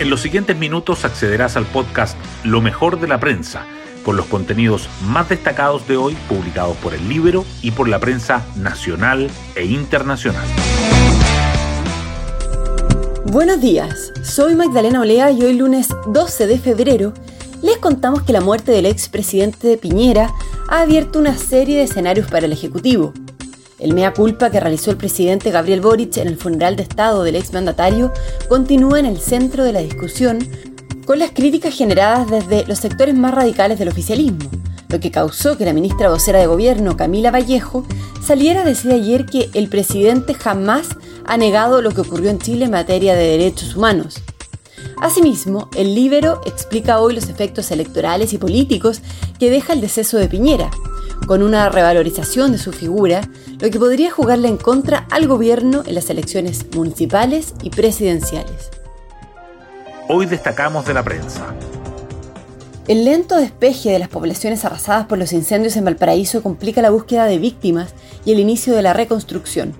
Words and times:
En 0.00 0.10
los 0.10 0.20
siguientes 0.20 0.56
minutos 0.56 1.04
accederás 1.04 1.56
al 1.56 1.66
podcast 1.66 2.16
Lo 2.44 2.60
mejor 2.60 3.00
de 3.00 3.08
la 3.08 3.18
prensa, 3.18 3.66
con 4.04 4.16
los 4.16 4.26
contenidos 4.26 4.88
más 5.02 5.28
destacados 5.28 5.88
de 5.88 5.96
hoy 5.96 6.16
publicados 6.28 6.76
por 6.76 6.94
el 6.94 7.08
libro 7.08 7.44
y 7.62 7.72
por 7.72 7.88
la 7.88 7.98
prensa 7.98 8.46
nacional 8.54 9.28
e 9.56 9.64
internacional. 9.64 10.46
Buenos 13.24 13.60
días, 13.60 14.12
soy 14.22 14.54
Magdalena 14.54 15.00
Olea 15.00 15.32
y 15.32 15.42
hoy 15.42 15.54
lunes 15.54 15.88
12 16.06 16.46
de 16.46 16.58
febrero 16.60 17.12
les 17.60 17.78
contamos 17.78 18.22
que 18.22 18.32
la 18.32 18.40
muerte 18.40 18.70
del 18.70 18.86
expresidente 18.86 19.66
de 19.66 19.78
Piñera 19.78 20.32
ha 20.68 20.82
abierto 20.82 21.18
una 21.18 21.36
serie 21.36 21.76
de 21.76 21.82
escenarios 21.82 22.30
para 22.30 22.46
el 22.46 22.52
Ejecutivo. 22.52 23.12
El 23.78 23.94
mea 23.94 24.12
culpa 24.12 24.50
que 24.50 24.58
realizó 24.58 24.90
el 24.90 24.96
presidente 24.96 25.52
Gabriel 25.52 25.80
Boric 25.80 26.16
en 26.16 26.26
el 26.26 26.36
funeral 26.36 26.74
de 26.74 26.82
Estado 26.82 27.22
del 27.22 27.36
exmandatario 27.36 28.12
continúa 28.48 28.98
en 28.98 29.06
el 29.06 29.18
centro 29.18 29.62
de 29.62 29.72
la 29.72 29.80
discusión 29.80 30.38
con 31.06 31.20
las 31.20 31.30
críticas 31.30 31.74
generadas 31.74 32.28
desde 32.28 32.66
los 32.66 32.78
sectores 32.80 33.14
más 33.14 33.32
radicales 33.32 33.78
del 33.78 33.88
oficialismo, 33.88 34.50
lo 34.88 34.98
que 34.98 35.12
causó 35.12 35.56
que 35.56 35.64
la 35.64 35.72
ministra 35.72 36.10
vocera 36.10 36.40
de 36.40 36.46
gobierno, 36.46 36.96
Camila 36.96 37.30
Vallejo, 37.30 37.86
saliera 38.20 38.62
a 38.62 38.64
decir 38.64 38.92
ayer 38.92 39.26
que 39.26 39.48
el 39.54 39.68
presidente 39.68 40.34
jamás 40.34 40.88
ha 41.24 41.36
negado 41.36 41.80
lo 41.80 41.92
que 41.92 42.00
ocurrió 42.00 42.30
en 42.30 42.40
Chile 42.40 42.64
en 42.64 42.72
materia 42.72 43.14
de 43.14 43.28
derechos 43.28 43.76
humanos. 43.76 44.16
Asimismo, 45.00 45.70
el 45.76 45.94
Libero 45.94 46.40
explica 46.44 46.98
hoy 47.00 47.14
los 47.14 47.28
efectos 47.28 47.70
electorales 47.70 48.32
y 48.32 48.38
políticos 48.38 49.02
que 49.38 49.50
deja 49.50 49.72
el 49.72 49.80
deceso 49.80 50.18
de 50.18 50.28
Piñera, 50.28 50.70
con 51.28 51.42
una 51.42 51.68
revalorización 51.68 52.52
de 52.52 52.58
su 52.58 52.72
figura, 52.72 53.20
lo 53.60 53.70
que 53.70 53.78
podría 53.78 54.10
jugarle 54.10 54.48
en 54.48 54.56
contra 54.56 55.06
al 55.10 55.28
gobierno 55.28 55.82
en 55.86 55.94
las 55.94 56.08
elecciones 56.08 56.64
municipales 56.74 57.52
y 57.62 57.68
presidenciales. 57.68 58.70
Hoy 60.08 60.24
destacamos 60.24 60.86
de 60.86 60.94
la 60.94 61.04
prensa. 61.04 61.54
El 62.88 63.04
lento 63.04 63.36
despeje 63.36 63.90
de 63.90 63.98
las 63.98 64.08
poblaciones 64.08 64.64
arrasadas 64.64 65.04
por 65.04 65.18
los 65.18 65.34
incendios 65.34 65.76
en 65.76 65.84
Valparaíso 65.84 66.42
complica 66.42 66.80
la 66.80 66.88
búsqueda 66.88 67.26
de 67.26 67.36
víctimas 67.36 67.90
y 68.24 68.32
el 68.32 68.40
inicio 68.40 68.74
de 68.74 68.80
la 68.80 68.94
reconstrucción. 68.94 69.74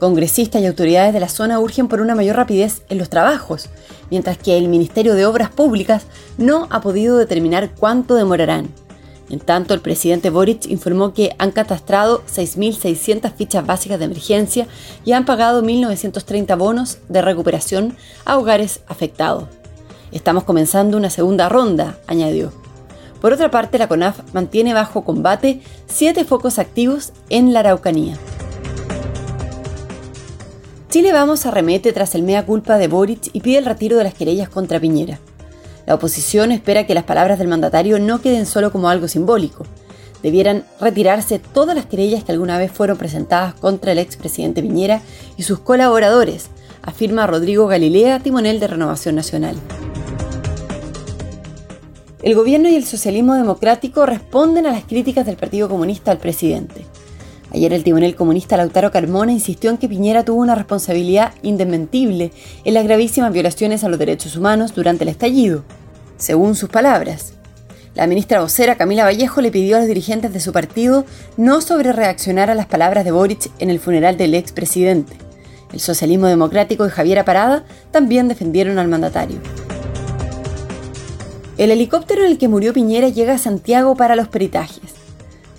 Congresistas 0.00 0.62
y 0.62 0.66
autoridades 0.66 1.14
de 1.14 1.20
la 1.20 1.28
zona 1.28 1.60
urgen 1.60 1.86
por 1.86 2.00
una 2.00 2.16
mayor 2.16 2.34
rapidez 2.34 2.82
en 2.88 2.98
los 2.98 3.08
trabajos, 3.08 3.68
mientras 4.10 4.36
que 4.36 4.58
el 4.58 4.66
Ministerio 4.66 5.14
de 5.14 5.26
Obras 5.26 5.50
Públicas 5.50 6.02
no 6.38 6.66
ha 6.70 6.80
podido 6.80 7.18
determinar 7.18 7.70
cuánto 7.78 8.16
demorarán. 8.16 8.68
En 9.32 9.40
tanto, 9.40 9.72
el 9.72 9.80
presidente 9.80 10.28
Boric 10.28 10.66
informó 10.66 11.14
que 11.14 11.34
han 11.38 11.52
catastrado 11.52 12.22
6.600 12.26 13.32
fichas 13.32 13.66
básicas 13.66 13.98
de 13.98 14.04
emergencia 14.04 14.68
y 15.06 15.12
han 15.12 15.24
pagado 15.24 15.62
1.930 15.62 16.58
bonos 16.58 16.98
de 17.08 17.22
recuperación 17.22 17.96
a 18.26 18.36
hogares 18.36 18.82
afectados. 18.88 19.44
Estamos 20.12 20.44
comenzando 20.44 20.98
una 20.98 21.08
segunda 21.08 21.48
ronda, 21.48 21.98
añadió. 22.06 22.52
Por 23.22 23.32
otra 23.32 23.50
parte, 23.50 23.78
la 23.78 23.88
CONAF 23.88 24.20
mantiene 24.34 24.74
bajo 24.74 25.02
combate 25.02 25.62
siete 25.86 26.26
focos 26.26 26.58
activos 26.58 27.14
en 27.30 27.54
la 27.54 27.60
Araucanía. 27.60 28.18
Chile 30.90 31.10
Vamos 31.14 31.46
arremete 31.46 31.94
tras 31.94 32.14
el 32.14 32.22
mea 32.22 32.44
culpa 32.44 32.76
de 32.76 32.88
Boric 32.88 33.30
y 33.32 33.40
pide 33.40 33.56
el 33.56 33.64
retiro 33.64 33.96
de 33.96 34.04
las 34.04 34.12
querellas 34.12 34.50
contra 34.50 34.78
Piñera. 34.78 35.20
La 35.86 35.94
oposición 35.94 36.52
espera 36.52 36.86
que 36.86 36.94
las 36.94 37.04
palabras 37.04 37.38
del 37.38 37.48
mandatario 37.48 37.98
no 37.98 38.20
queden 38.20 38.46
solo 38.46 38.70
como 38.70 38.88
algo 38.88 39.08
simbólico. 39.08 39.64
Debieran 40.22 40.64
retirarse 40.80 41.38
todas 41.38 41.74
las 41.74 41.86
querellas 41.86 42.22
que 42.22 42.32
alguna 42.32 42.58
vez 42.58 42.70
fueron 42.70 42.96
presentadas 42.96 43.54
contra 43.54 43.92
el 43.92 43.98
expresidente 43.98 44.62
Piñera 44.62 45.02
y 45.36 45.42
sus 45.42 45.58
colaboradores, 45.58 46.46
afirma 46.82 47.26
Rodrigo 47.26 47.66
Galilea, 47.66 48.20
timonel 48.20 48.60
de 48.60 48.68
Renovación 48.68 49.16
Nacional. 49.16 49.56
El 52.22 52.36
gobierno 52.36 52.68
y 52.68 52.76
el 52.76 52.84
socialismo 52.84 53.34
democrático 53.34 54.06
responden 54.06 54.66
a 54.66 54.70
las 54.70 54.84
críticas 54.84 55.26
del 55.26 55.36
Partido 55.36 55.68
Comunista 55.68 56.12
al 56.12 56.18
presidente. 56.18 56.86
Ayer 57.54 57.74
el 57.74 57.82
tribunal 57.82 58.14
comunista 58.14 58.56
Lautaro 58.56 58.90
Carmona 58.90 59.30
insistió 59.30 59.68
en 59.68 59.76
que 59.76 59.88
Piñera 59.88 60.24
tuvo 60.24 60.40
una 60.40 60.54
responsabilidad 60.54 61.34
indesmentible 61.42 62.32
en 62.64 62.74
las 62.74 62.84
gravísimas 62.84 63.32
violaciones 63.32 63.84
a 63.84 63.90
los 63.90 63.98
derechos 63.98 64.36
humanos 64.36 64.74
durante 64.74 65.04
el 65.04 65.10
estallido. 65.10 65.62
Según 66.16 66.54
sus 66.54 66.70
palabras, 66.70 67.34
la 67.94 68.06
ministra 68.06 68.40
vocera 68.40 68.76
Camila 68.76 69.04
Vallejo 69.04 69.42
le 69.42 69.50
pidió 69.50 69.76
a 69.76 69.80
los 69.80 69.88
dirigentes 69.88 70.32
de 70.32 70.40
su 70.40 70.50
partido 70.50 71.04
no 71.36 71.60
sobrereaccionar 71.60 72.48
a 72.48 72.54
las 72.54 72.66
palabras 72.66 73.04
de 73.04 73.10
Boric 73.10 73.50
en 73.58 73.68
el 73.68 73.80
funeral 73.80 74.16
del 74.16 74.34
expresidente. 74.34 75.12
El 75.74 75.80
socialismo 75.80 76.28
democrático 76.28 76.86
y 76.86 76.90
Javiera 76.90 77.26
Parada 77.26 77.64
también 77.90 78.28
defendieron 78.28 78.78
al 78.78 78.88
mandatario. 78.88 79.40
El 81.58 81.70
helicóptero 81.70 82.24
en 82.24 82.30
el 82.30 82.38
que 82.38 82.48
murió 82.48 82.72
Piñera 82.72 83.10
llega 83.10 83.34
a 83.34 83.38
Santiago 83.38 83.94
para 83.94 84.16
los 84.16 84.28
peritajes. 84.28 84.91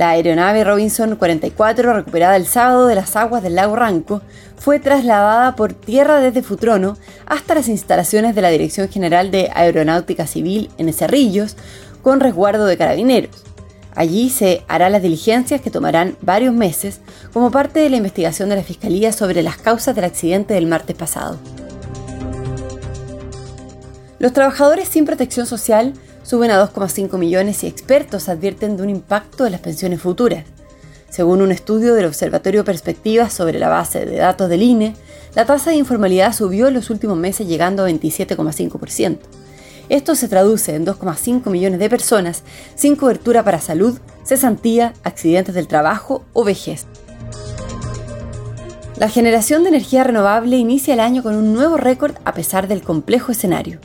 La 0.00 0.12
aeronave 0.12 0.64
Robinson 0.64 1.14
44, 1.16 1.92
recuperada 1.92 2.34
el 2.36 2.46
sábado 2.46 2.86
de 2.86 2.94
las 2.94 3.16
aguas 3.16 3.42
del 3.42 3.56
lago 3.56 3.76
Ranco, 3.76 4.22
fue 4.56 4.80
trasladada 4.80 5.54
por 5.56 5.74
tierra 5.74 6.20
desde 6.20 6.42
Futrono 6.42 6.96
hasta 7.26 7.54
las 7.54 7.68
instalaciones 7.68 8.34
de 8.34 8.40
la 8.40 8.48
Dirección 8.48 8.88
General 8.88 9.30
de 9.30 9.50
Aeronáutica 9.52 10.26
Civil 10.26 10.70
en 10.78 10.90
Cerrillos, 10.94 11.54
con 12.00 12.18
resguardo 12.18 12.64
de 12.64 12.78
carabineros. 12.78 13.44
Allí 13.94 14.30
se 14.30 14.64
harán 14.68 14.92
las 14.92 15.02
diligencias 15.02 15.60
que 15.60 15.70
tomarán 15.70 16.16
varios 16.22 16.54
meses 16.54 17.02
como 17.34 17.50
parte 17.50 17.80
de 17.80 17.90
la 17.90 17.98
investigación 17.98 18.48
de 18.48 18.56
la 18.56 18.62
Fiscalía 18.62 19.12
sobre 19.12 19.42
las 19.42 19.58
causas 19.58 19.94
del 19.94 20.04
accidente 20.04 20.54
del 20.54 20.64
martes 20.64 20.96
pasado. 20.96 21.38
Los 24.18 24.32
trabajadores 24.32 24.88
sin 24.88 25.04
protección 25.04 25.44
social 25.44 25.92
suben 26.30 26.52
a 26.52 26.64
2,5 26.64 27.18
millones 27.18 27.64
y 27.64 27.66
expertos 27.66 28.28
advierten 28.28 28.76
de 28.76 28.84
un 28.84 28.88
impacto 28.88 29.46
en 29.46 29.50
las 29.50 29.60
pensiones 29.60 30.00
futuras. 30.00 30.44
Según 31.08 31.42
un 31.42 31.50
estudio 31.50 31.92
del 31.94 32.04
Observatorio 32.06 32.64
Perspectivas 32.64 33.32
sobre 33.32 33.58
la 33.58 33.68
base 33.68 34.06
de 34.06 34.18
datos 34.18 34.48
del 34.48 34.62
INE, 34.62 34.94
la 35.34 35.44
tasa 35.44 35.70
de 35.70 35.76
informalidad 35.76 36.32
subió 36.32 36.68
en 36.68 36.74
los 36.74 36.88
últimos 36.88 37.16
meses 37.16 37.48
llegando 37.48 37.82
a 37.82 37.90
27,5%. 37.90 39.18
Esto 39.88 40.14
se 40.14 40.28
traduce 40.28 40.76
en 40.76 40.86
2,5 40.86 41.50
millones 41.50 41.80
de 41.80 41.90
personas 41.90 42.44
sin 42.76 42.94
cobertura 42.94 43.42
para 43.42 43.60
salud, 43.60 43.98
cesantía, 44.22 44.94
accidentes 45.02 45.56
del 45.56 45.66
trabajo 45.66 46.24
o 46.32 46.44
vejez. 46.44 46.86
La 48.98 49.08
generación 49.08 49.64
de 49.64 49.70
energía 49.70 50.04
renovable 50.04 50.58
inicia 50.58 50.94
el 50.94 51.00
año 51.00 51.24
con 51.24 51.34
un 51.34 51.52
nuevo 51.54 51.76
récord 51.76 52.14
a 52.24 52.34
pesar 52.34 52.68
del 52.68 52.82
complejo 52.82 53.32
escenario. 53.32 53.80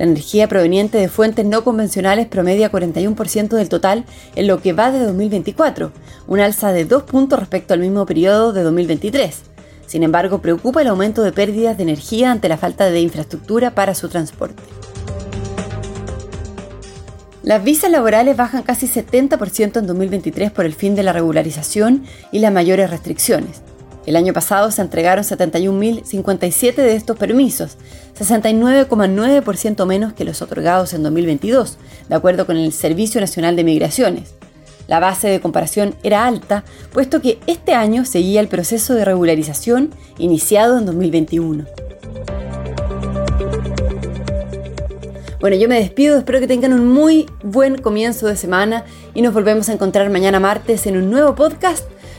La 0.00 0.06
energía 0.06 0.48
proveniente 0.48 0.96
de 0.96 1.10
fuentes 1.10 1.44
no 1.44 1.62
convencionales 1.62 2.26
promedia 2.26 2.72
41% 2.72 3.48
del 3.48 3.68
total 3.68 4.06
en 4.34 4.46
lo 4.46 4.62
que 4.62 4.72
va 4.72 4.90
de 4.90 4.98
2024, 5.00 5.92
un 6.26 6.40
alza 6.40 6.72
de 6.72 6.86
2 6.86 7.02
puntos 7.02 7.38
respecto 7.38 7.74
al 7.74 7.80
mismo 7.80 8.06
periodo 8.06 8.54
de 8.54 8.62
2023. 8.62 9.42
Sin 9.86 10.02
embargo, 10.02 10.40
preocupa 10.40 10.80
el 10.80 10.88
aumento 10.88 11.22
de 11.22 11.32
pérdidas 11.32 11.76
de 11.76 11.82
energía 11.82 12.32
ante 12.32 12.48
la 12.48 12.56
falta 12.56 12.88
de 12.88 12.98
infraestructura 13.02 13.74
para 13.74 13.94
su 13.94 14.08
transporte. 14.08 14.62
Las 17.42 17.62
visas 17.62 17.90
laborales 17.90 18.38
bajan 18.38 18.62
casi 18.62 18.86
70% 18.86 19.80
en 19.80 19.86
2023 19.86 20.50
por 20.50 20.64
el 20.64 20.72
fin 20.72 20.94
de 20.94 21.02
la 21.02 21.12
regularización 21.12 22.04
y 22.32 22.38
las 22.38 22.54
mayores 22.54 22.88
restricciones. 22.88 23.60
El 24.06 24.16
año 24.16 24.32
pasado 24.32 24.70
se 24.70 24.80
entregaron 24.80 25.24
71.057 25.24 26.74
de 26.74 26.96
estos 26.96 27.18
permisos, 27.18 27.76
69,9% 28.18 29.86
menos 29.86 30.14
que 30.14 30.24
los 30.24 30.40
otorgados 30.40 30.94
en 30.94 31.02
2022, 31.02 31.76
de 32.08 32.14
acuerdo 32.14 32.46
con 32.46 32.56
el 32.56 32.72
Servicio 32.72 33.20
Nacional 33.20 33.56
de 33.56 33.64
Migraciones. 33.64 34.34
La 34.88 35.00
base 35.00 35.28
de 35.28 35.40
comparación 35.40 35.94
era 36.02 36.26
alta, 36.26 36.64
puesto 36.92 37.20
que 37.20 37.38
este 37.46 37.74
año 37.74 38.04
seguía 38.04 38.40
el 38.40 38.48
proceso 38.48 38.94
de 38.94 39.04
regularización 39.04 39.90
iniciado 40.18 40.78
en 40.78 40.86
2021. 40.86 41.66
Bueno, 45.40 45.56
yo 45.56 45.68
me 45.68 45.78
despido, 45.78 46.18
espero 46.18 46.40
que 46.40 46.46
tengan 46.46 46.72
un 46.72 46.88
muy 46.88 47.26
buen 47.42 47.80
comienzo 47.80 48.26
de 48.26 48.36
semana 48.36 48.84
y 49.14 49.22
nos 49.22 49.32
volvemos 49.32 49.68
a 49.68 49.72
encontrar 49.72 50.10
mañana 50.10 50.40
martes 50.40 50.86
en 50.86 50.96
un 50.96 51.10
nuevo 51.10 51.34
podcast 51.34 51.84